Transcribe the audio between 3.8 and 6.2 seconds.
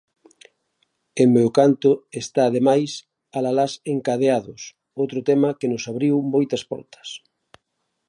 encadeados, outro tema que nos abriu